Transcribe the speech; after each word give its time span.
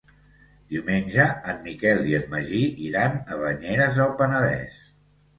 Diumenge 0.75 1.25
en 1.51 1.59
Miquel 1.65 1.99
i 2.11 2.15
en 2.19 2.25
Magí 2.31 2.61
iran 2.85 3.19
a 3.35 3.37
Banyeres 3.43 3.99
del 4.01 4.15
Penedès. 4.23 4.79